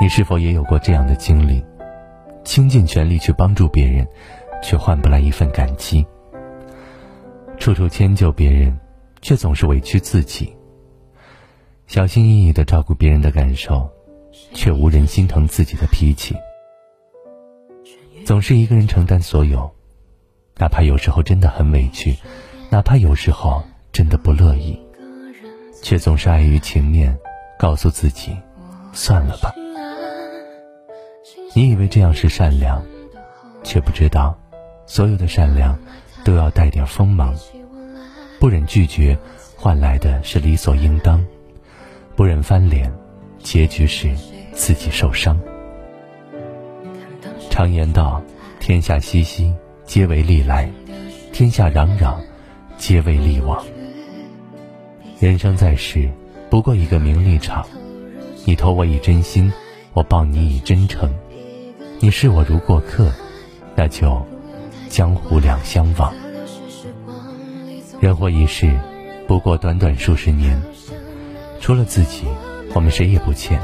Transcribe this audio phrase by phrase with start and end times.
[0.00, 1.62] 你是否也有过这样的经历？
[2.42, 4.08] 倾尽全力去帮助别人，
[4.62, 6.02] 却换不来一份感激；
[7.58, 8.74] 处处迁就别人，
[9.20, 10.46] 却总是委屈自己；
[11.86, 13.86] 小心翼翼的照顾别人的感受，
[14.54, 16.34] 却无人心疼自己的脾气。
[18.24, 19.70] 总是一个人承担所有，
[20.56, 22.16] 哪怕有时候真的很委屈，
[22.70, 23.62] 哪怕有时候
[23.92, 24.80] 真的不乐意，
[25.82, 27.14] 却总是碍于情面，
[27.58, 28.34] 告诉自己，
[28.94, 29.52] 算了吧。
[31.52, 32.80] 你以为这样是善良，
[33.64, 34.38] 却不知道，
[34.86, 35.76] 所有的善良，
[36.24, 37.34] 都要带点锋芒。
[38.38, 39.18] 不忍拒绝，
[39.56, 41.18] 换来的是理所应当；
[42.14, 42.92] 不忍翻脸，
[43.40, 44.08] 结局是
[44.52, 45.38] 自己受伤。
[47.50, 48.22] 常言道
[48.60, 49.52] ：“天下熙熙，
[49.84, 50.68] 皆为利来；
[51.32, 52.14] 天下攘攘，
[52.78, 53.62] 皆为利往。”
[55.18, 56.08] 人生在世，
[56.48, 57.66] 不过一个名利场。
[58.46, 59.52] 你投我以真心，
[59.92, 61.12] 我报你以真诚。
[62.02, 63.12] 你视我如过客，
[63.76, 64.26] 那就
[64.88, 66.14] 江湖两相忘。
[68.00, 68.74] 人活一世，
[69.28, 70.58] 不过短短数十年，
[71.60, 72.24] 除了自己，
[72.72, 73.60] 我们谁也不欠，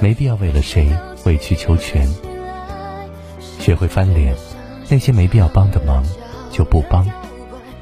[0.00, 0.88] 没必要为了谁
[1.26, 2.08] 委曲求全。
[3.58, 4.34] 学会翻脸，
[4.88, 6.02] 那些没必要帮的忙
[6.50, 7.06] 就不帮，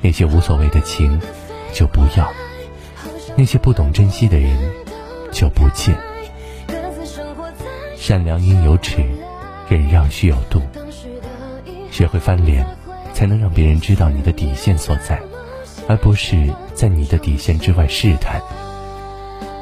[0.00, 1.20] 那些无所谓的情
[1.72, 2.28] 就不要，
[3.36, 4.56] 那些不懂珍惜的人
[5.30, 5.96] 就不见。
[7.96, 9.04] 善良应有尺。
[9.72, 10.60] 忍让需有度，
[11.90, 12.62] 学会翻脸，
[13.14, 15.18] 才能让别人知道你的底线所在，
[15.88, 18.38] 而不是在你的底线之外试探。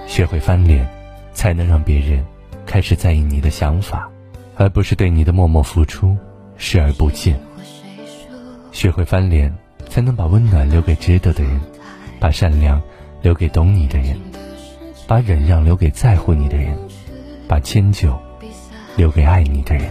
[0.08, 0.84] 学会翻脸，
[1.32, 2.24] 才能让别人
[2.66, 4.10] 开始在意你的想法，
[4.56, 6.16] 而不是对你的默默付出
[6.56, 7.38] 视而不见。
[8.72, 9.56] 学会翻脸，
[9.88, 11.60] 才能把温暖留给值得的人，
[12.18, 12.82] 把善良
[13.22, 14.18] 留给懂你的人，
[15.06, 16.76] 把忍让留给在乎你的人，
[17.46, 18.12] 把迁就
[18.96, 19.88] 留给爱你的人。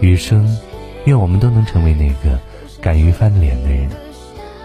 [0.00, 0.46] 余生，
[1.04, 2.38] 愿我们都能成为那个
[2.80, 3.88] 敢于翻脸的人，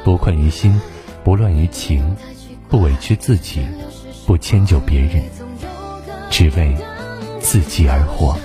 [0.04, 0.80] 不困于心，
[1.24, 2.16] 不乱于情，
[2.70, 3.62] 不委屈自己，
[4.26, 5.24] 不迁就别人，
[6.30, 6.76] 只为
[7.40, 8.38] 自己而活。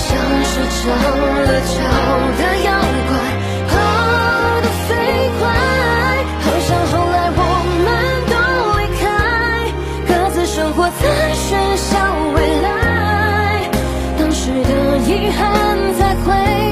[0.00, 1.76] 像是长了角
[2.38, 2.68] 的妖
[3.08, 3.12] 怪，
[3.68, 3.72] 跑
[4.62, 4.90] 得飞
[5.38, 5.42] 快，
[6.40, 7.38] 好像后来我
[7.84, 7.88] 们
[8.30, 8.34] 都
[8.78, 9.02] 离开，
[10.08, 11.02] 各自生活在
[11.34, 11.90] 喧嚣
[12.34, 12.68] 未来，
[14.18, 14.70] 当时的
[15.06, 15.38] 遗憾
[15.98, 16.69] 在回。